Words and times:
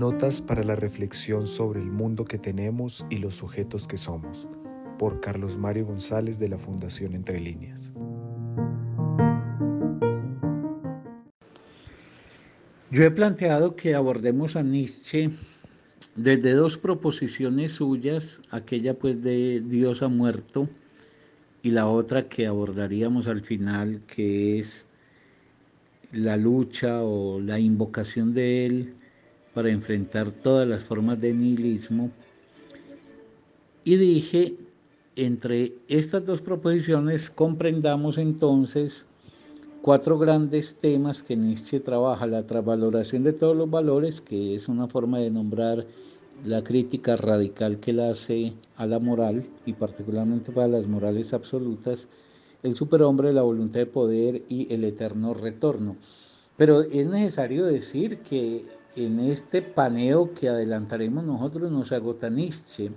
Notas 0.00 0.40
para 0.40 0.64
la 0.64 0.76
reflexión 0.76 1.46
sobre 1.46 1.78
el 1.78 1.90
mundo 1.90 2.24
que 2.24 2.38
tenemos 2.38 3.04
y 3.10 3.18
los 3.18 3.34
sujetos 3.34 3.86
que 3.86 3.98
somos, 3.98 4.48
por 4.98 5.20
Carlos 5.20 5.58
Mario 5.58 5.84
González 5.84 6.38
de 6.38 6.48
la 6.48 6.56
Fundación 6.56 7.12
Entre 7.12 7.38
Líneas. 7.38 7.92
Yo 12.90 13.04
he 13.04 13.10
planteado 13.10 13.76
que 13.76 13.94
abordemos 13.94 14.56
a 14.56 14.62
Nietzsche 14.62 15.32
desde 16.16 16.54
dos 16.54 16.78
proposiciones 16.78 17.72
suyas, 17.72 18.40
aquella 18.50 18.94
pues 18.94 19.22
de 19.22 19.60
Dios 19.60 20.02
ha 20.02 20.08
muerto 20.08 20.70
y 21.62 21.72
la 21.72 21.88
otra 21.88 22.26
que 22.26 22.46
abordaríamos 22.46 23.26
al 23.26 23.42
final, 23.42 24.00
que 24.06 24.60
es 24.60 24.86
la 26.10 26.38
lucha 26.38 27.02
o 27.02 27.38
la 27.38 27.58
invocación 27.60 28.32
de 28.32 28.64
él 28.64 28.94
para 29.54 29.70
enfrentar 29.70 30.30
todas 30.30 30.66
las 30.66 30.82
formas 30.82 31.20
de 31.20 31.32
nihilismo. 31.32 32.10
Y 33.84 33.96
dije, 33.96 34.54
entre 35.16 35.74
estas 35.88 36.24
dos 36.24 36.40
proposiciones 36.40 37.30
comprendamos 37.30 38.18
entonces 38.18 39.06
cuatro 39.82 40.18
grandes 40.18 40.76
temas 40.76 41.22
que 41.22 41.36
Nietzsche 41.36 41.80
trabaja, 41.80 42.26
la 42.26 42.46
transvaloración 42.46 43.24
de 43.24 43.32
todos 43.32 43.56
los 43.56 43.70
valores, 43.70 44.20
que 44.20 44.54
es 44.54 44.68
una 44.68 44.86
forma 44.86 45.18
de 45.18 45.30
nombrar 45.30 45.86
la 46.44 46.62
crítica 46.62 47.16
radical 47.16 47.80
que 47.80 47.90
él 47.90 48.00
hace 48.00 48.54
a 48.76 48.86
la 48.86 48.98
moral 48.98 49.44
y 49.66 49.72
particularmente 49.72 50.52
para 50.52 50.68
las 50.68 50.86
morales 50.86 51.32
absolutas, 51.32 52.08
el 52.62 52.74
superhombre, 52.74 53.32
la 53.32 53.42
voluntad 53.42 53.80
de 53.80 53.86
poder 53.86 54.42
y 54.48 54.72
el 54.72 54.84
eterno 54.84 55.34
retorno. 55.34 55.96
Pero 56.56 56.82
es 56.82 57.06
necesario 57.06 57.64
decir 57.64 58.18
que 58.18 58.64
en 58.96 59.20
este 59.20 59.62
paneo 59.62 60.34
que 60.34 60.48
adelantaremos 60.48 61.24
nosotros 61.24 61.70
nos 61.70 61.92
agota 61.92 62.28
Nietzsche. 62.28 62.90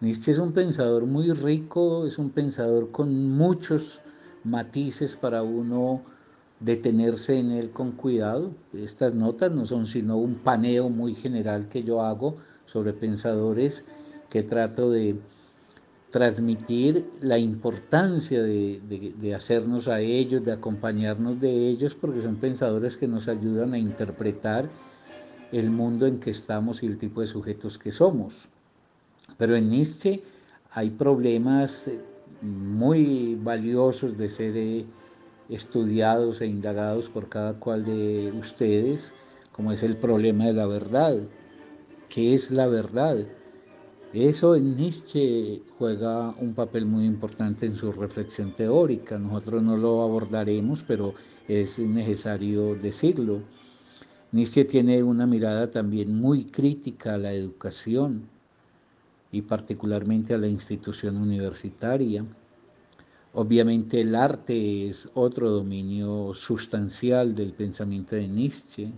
Nietzsche 0.00 0.32
es 0.32 0.38
un 0.38 0.52
pensador 0.52 1.06
muy 1.06 1.32
rico, 1.32 2.06
es 2.06 2.18
un 2.18 2.30
pensador 2.30 2.90
con 2.90 3.30
muchos 3.30 4.00
matices 4.44 5.16
para 5.16 5.42
uno 5.42 6.02
detenerse 6.60 7.38
en 7.38 7.52
él 7.52 7.70
con 7.70 7.92
cuidado. 7.92 8.52
Estas 8.72 9.14
notas 9.14 9.52
no 9.52 9.66
son 9.66 9.86
sino 9.86 10.16
un 10.16 10.36
paneo 10.36 10.88
muy 10.88 11.14
general 11.14 11.68
que 11.68 11.82
yo 11.82 12.02
hago 12.02 12.36
sobre 12.66 12.92
pensadores 12.92 13.84
que 14.30 14.42
trato 14.42 14.90
de 14.90 15.16
transmitir 16.10 17.06
la 17.20 17.38
importancia 17.38 18.42
de, 18.42 18.80
de, 19.18 19.34
hacernos 19.34 19.88
a 19.88 20.00
ellos, 20.00 20.44
de 20.44 20.52
acompañarnos 20.52 21.40
de 21.40 21.68
ellos, 21.68 21.94
porque 21.94 22.20
son 22.20 22.36
pensadores 22.36 22.98
que 22.98 23.08
nos 23.08 23.28
ayudan 23.28 23.72
a 23.72 23.78
interpretar 23.78 24.68
el 25.52 25.70
mundo 25.70 26.06
en 26.06 26.18
que 26.18 26.30
estamos 26.30 26.82
y 26.82 26.86
el 26.86 26.98
tipo 26.98 27.20
de 27.20 27.26
sujetos 27.26 27.78
que 27.78 27.92
somos. 27.92 28.48
Pero 29.38 29.54
en 29.54 29.68
Nietzsche 29.68 30.22
hay 30.70 30.90
problemas 30.90 31.88
eh, 31.88 32.00
muy 32.40 33.38
valiosos 33.40 34.16
de 34.16 34.30
ser 34.30 34.56
eh, 34.56 34.86
estudiados 35.48 36.40
e 36.40 36.46
indagados 36.46 37.10
por 37.10 37.28
cada 37.28 37.54
cual 37.54 37.84
de 37.84 38.32
ustedes, 38.32 39.12
como 39.52 39.72
es 39.72 39.82
el 39.82 39.96
problema 39.96 40.46
de 40.46 40.54
la 40.54 40.66
verdad. 40.66 41.16
¿Qué 42.08 42.34
es 42.34 42.50
la 42.50 42.66
verdad? 42.66 43.26
Eso 44.12 44.54
en 44.56 44.76
Nietzsche 44.76 45.62
juega 45.78 46.34
un 46.38 46.52
papel 46.54 46.84
muy 46.84 47.06
importante 47.06 47.64
en 47.64 47.76
su 47.76 47.92
reflexión 47.92 48.54
teórica. 48.54 49.18
Nosotros 49.18 49.62
no 49.62 49.76
lo 49.76 50.02
abordaremos, 50.02 50.84
pero 50.86 51.14
es 51.48 51.78
necesario 51.78 52.74
decirlo. 52.74 53.40
Nietzsche 54.32 54.64
tiene 54.64 55.02
una 55.02 55.26
mirada 55.26 55.70
también 55.70 56.18
muy 56.18 56.44
crítica 56.46 57.14
a 57.14 57.18
la 57.18 57.34
educación 57.34 58.30
y 59.30 59.42
particularmente 59.42 60.32
a 60.32 60.38
la 60.38 60.48
institución 60.48 61.18
universitaria. 61.18 62.24
Obviamente 63.34 64.00
el 64.00 64.14
arte 64.14 64.88
es 64.88 65.06
otro 65.12 65.50
dominio 65.50 66.32
sustancial 66.32 67.34
del 67.34 67.52
pensamiento 67.52 68.16
de 68.16 68.26
Nietzsche. 68.26 68.88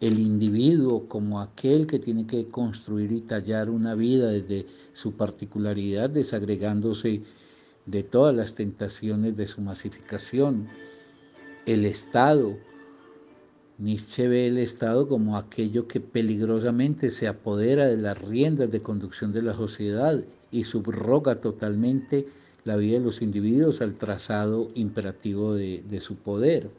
El 0.00 0.20
individuo 0.20 1.08
como 1.08 1.40
aquel 1.40 1.88
que 1.88 1.98
tiene 1.98 2.24
que 2.24 2.46
construir 2.46 3.10
y 3.10 3.22
tallar 3.22 3.70
una 3.70 3.96
vida 3.96 4.28
desde 4.28 4.66
su 4.92 5.14
particularidad, 5.14 6.10
desagregándose 6.10 7.22
de 7.86 8.02
todas 8.04 8.36
las 8.36 8.54
tentaciones 8.54 9.36
de 9.36 9.48
su 9.48 9.60
masificación. 9.60 10.68
El 11.64 11.86
Estado 11.86 12.56
Nietzsche 13.78 14.26
ve 14.26 14.46
el 14.46 14.56
Estado 14.56 15.06
como 15.06 15.36
aquello 15.36 15.86
que 15.86 16.00
peligrosamente 16.00 17.10
se 17.10 17.28
apodera 17.28 17.86
de 17.86 17.98
las 17.98 18.16
riendas 18.16 18.70
de 18.70 18.80
conducción 18.80 19.32
de 19.32 19.42
la 19.42 19.52
sociedad 19.52 20.24
y 20.50 20.64
subroga 20.64 21.42
totalmente 21.42 22.26
la 22.64 22.76
vida 22.76 22.98
de 22.98 23.04
los 23.04 23.20
individuos 23.20 23.82
al 23.82 23.94
trazado 23.94 24.70
imperativo 24.74 25.54
de, 25.54 26.00
su 26.00 26.16
poder. 26.16 26.70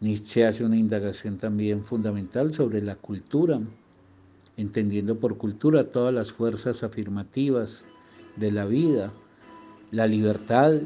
Nietzsche 0.00 0.44
hace 0.44 0.62
una 0.62 0.76
indagación 0.76 1.38
también 1.38 1.84
fundamental 1.84 2.52
sobre 2.52 2.82
la 2.82 2.96
cultura, 2.96 3.58
entendiendo 4.58 5.18
por 5.18 5.38
cultura 5.38 5.84
todas 5.84 6.12
las 6.12 6.32
fuerzas 6.32 6.82
afirmativas 6.82 7.86
de 8.36 8.52
la 8.52 8.66
vida, 8.66 9.10
la 9.90 10.06
libertad 10.06 10.82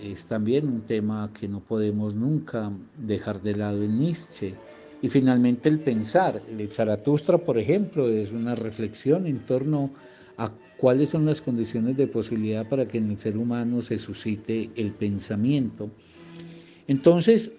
es 0.00 0.26
también 0.26 0.68
un 0.68 0.82
tema 0.82 1.30
que 1.38 1.48
no 1.48 1.60
podemos 1.60 2.14
nunca 2.14 2.70
dejar 2.96 3.42
de 3.42 3.56
lado 3.56 3.82
en 3.82 3.98
Nietzsche. 3.98 4.54
Y 5.02 5.08
finalmente 5.08 5.68
el 5.68 5.80
pensar. 5.80 6.42
El 6.48 6.70
Zaratustra, 6.70 7.38
por 7.38 7.58
ejemplo, 7.58 8.08
es 8.08 8.32
una 8.32 8.54
reflexión 8.54 9.26
en 9.26 9.40
torno 9.40 9.90
a 10.36 10.50
cuáles 10.78 11.10
son 11.10 11.26
las 11.26 11.40
condiciones 11.40 11.96
de 11.96 12.06
posibilidad 12.06 12.68
para 12.68 12.86
que 12.86 12.98
en 12.98 13.10
el 13.10 13.18
ser 13.18 13.36
humano 13.36 13.82
se 13.82 13.98
suscite 13.98 14.70
el 14.76 14.92
pensamiento. 14.92 15.90
Entonces, 16.88 17.52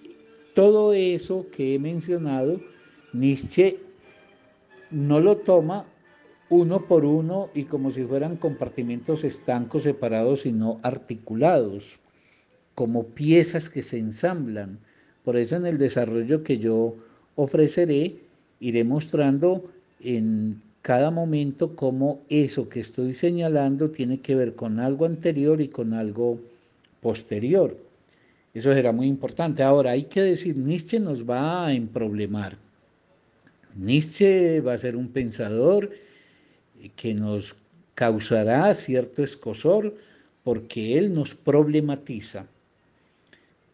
todo 0.54 0.94
eso 0.94 1.48
que 1.52 1.76
he 1.76 1.80
mencionado, 1.80 2.62
Nietzsche 3.14 3.80
no 4.90 5.20
lo 5.20 5.38
toma 5.38 5.86
uno 6.50 6.86
por 6.88 7.06
uno 7.06 7.50
y 7.54 7.64
como 7.64 7.92
si 7.92 8.04
fueran 8.04 8.38
compartimentos 8.38 9.24
estancos 9.24 9.84
separados, 9.84 10.42
sino 10.42 10.80
articulados 10.84 12.00
como 12.76 13.08
piezas 13.08 13.70
que 13.70 13.82
se 13.82 13.98
ensamblan. 13.98 14.78
Por 15.24 15.38
eso 15.38 15.56
en 15.56 15.66
el 15.66 15.78
desarrollo 15.78 16.44
que 16.44 16.60
yo 16.60 16.96
ofreceré, 17.36 18.18
iré 18.60 18.84
mostrando 18.84 19.72
en 20.02 20.62
cada 20.82 21.10
momento 21.10 21.76
cómo 21.76 22.22
eso 22.30 22.70
que 22.70 22.82
estoy 22.82 23.14
señalando 23.14 23.90
tiene 23.90 24.20
que 24.20 24.36
ver 24.36 24.54
con 24.54 24.80
algo 24.80 25.06
anterior 25.06 25.62
y 25.62 25.70
con 25.70 25.94
algo 25.94 26.40
posterior. 27.02 27.76
Eso 28.54 28.74
será 28.74 28.92
muy 28.92 29.08
importante. 29.08 29.64
Ahora, 29.64 29.92
hay 29.92 30.04
que 30.04 30.22
decir, 30.22 30.56
Nietzsche 30.56 31.00
nos 31.00 31.28
va 31.28 31.66
a 31.66 31.74
emproblemar. 31.74 32.58
Nietzsche 33.76 34.62
va 34.62 34.74
a 34.74 34.78
ser 34.78 34.96
un 34.96 35.10
pensador 35.10 35.92
que 36.96 37.14
nos 37.14 37.56
causará 37.96 38.74
cierto 38.76 39.24
escosor 39.24 39.96
porque 40.44 40.98
él 40.98 41.14
nos 41.14 41.36
problematiza. 41.36 42.46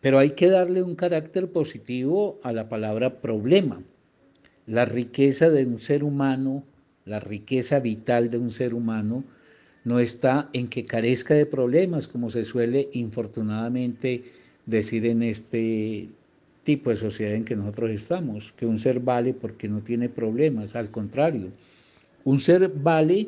Pero 0.01 0.19
hay 0.19 0.31
que 0.31 0.47
darle 0.47 0.83
un 0.83 0.95
carácter 0.95 1.51
positivo 1.51 2.39
a 2.43 2.51
la 2.51 2.67
palabra 2.67 3.21
problema. 3.21 3.81
La 4.65 4.85
riqueza 4.85 5.49
de 5.49 5.65
un 5.65 5.79
ser 5.79 6.03
humano, 6.03 6.63
la 7.05 7.19
riqueza 7.19 7.79
vital 7.79 8.29
de 8.29 8.37
un 8.37 8.51
ser 8.51 8.73
humano, 8.73 9.23
no 9.83 9.99
está 9.99 10.49
en 10.53 10.67
que 10.67 10.85
carezca 10.85 11.33
de 11.33 11.45
problemas, 11.45 12.07
como 12.07 12.29
se 12.29 12.45
suele 12.45 12.89
infortunadamente 12.93 14.23
decir 14.65 15.05
en 15.05 15.23
este 15.23 16.09
tipo 16.63 16.89
de 16.91 16.95
sociedad 16.95 17.33
en 17.33 17.45
que 17.45 17.55
nosotros 17.55 17.89
estamos, 17.91 18.51
que 18.53 18.65
un 18.65 18.79
ser 18.79 18.99
vale 18.99 19.33
porque 19.33 19.67
no 19.67 19.81
tiene 19.81 20.09
problemas, 20.09 20.75
al 20.75 20.91
contrario, 20.91 21.49
un 22.23 22.39
ser 22.39 22.69
vale 22.69 23.27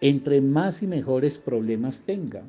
entre 0.00 0.40
más 0.40 0.82
y 0.82 0.86
mejores 0.86 1.38
problemas 1.38 2.04
tenga. 2.04 2.42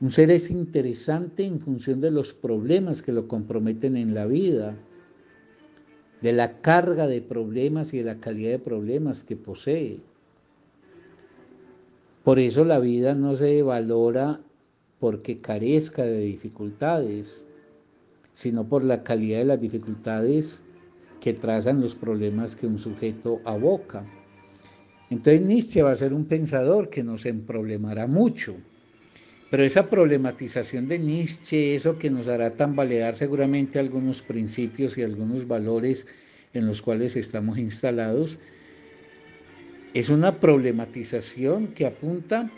Un 0.00 0.12
ser 0.12 0.30
es 0.30 0.50
interesante 0.50 1.44
en 1.44 1.58
función 1.58 2.00
de 2.00 2.12
los 2.12 2.32
problemas 2.32 3.02
que 3.02 3.12
lo 3.12 3.26
comprometen 3.26 3.96
en 3.96 4.14
la 4.14 4.26
vida, 4.26 4.76
de 6.20 6.32
la 6.32 6.60
carga 6.60 7.08
de 7.08 7.20
problemas 7.20 7.92
y 7.92 7.98
de 7.98 8.04
la 8.04 8.20
calidad 8.20 8.50
de 8.50 8.58
problemas 8.60 9.24
que 9.24 9.36
posee. 9.36 9.98
Por 12.22 12.38
eso 12.38 12.64
la 12.64 12.78
vida 12.78 13.14
no 13.14 13.34
se 13.34 13.62
valora 13.62 14.40
porque 15.00 15.38
carezca 15.38 16.04
de 16.04 16.20
dificultades, 16.20 17.46
sino 18.32 18.68
por 18.68 18.84
la 18.84 19.02
calidad 19.02 19.38
de 19.38 19.44
las 19.46 19.60
dificultades 19.60 20.62
que 21.20 21.34
trazan 21.34 21.80
los 21.80 21.96
problemas 21.96 22.54
que 22.54 22.68
un 22.68 22.78
sujeto 22.78 23.40
aboca. 23.44 24.06
Entonces 25.10 25.40
Nietzsche 25.40 25.82
va 25.82 25.90
a 25.90 25.96
ser 25.96 26.12
un 26.12 26.26
pensador 26.26 26.88
que 26.88 27.02
nos 27.02 27.26
emproblemará 27.26 28.06
mucho. 28.06 28.54
Pero 29.50 29.64
esa 29.64 29.88
problematización 29.88 30.88
de 30.88 30.98
Nietzsche, 30.98 31.74
eso 31.74 31.98
que 31.98 32.10
nos 32.10 32.28
hará 32.28 32.50
tambalear 32.50 33.16
seguramente 33.16 33.78
algunos 33.78 34.20
principios 34.20 34.98
y 34.98 35.02
algunos 35.02 35.48
valores 35.48 36.06
en 36.52 36.66
los 36.66 36.82
cuales 36.82 37.16
estamos 37.16 37.56
instalados, 37.56 38.38
es 39.94 40.10
una 40.10 40.38
problematización 40.38 41.68
que 41.68 41.86
apunta 41.86 42.50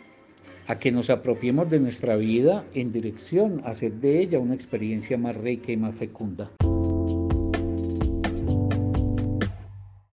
a 0.67 0.79
que 0.79 0.91
nos 0.91 1.11
apropiemos 1.11 1.71
de 1.71 1.81
nuestra 1.81 2.17
vida 2.17 2.65
en 2.75 2.93
dirección 2.93 3.61
a 3.65 3.71
hacer 3.71 3.93
de 3.95 4.21
ella 4.21 4.39
una 4.41 4.55
experiencia 4.55 5.17
más 5.17 5.37
rica 5.37 5.71
y 5.73 5.77
más 5.77 5.97
fecunda. 5.97 6.51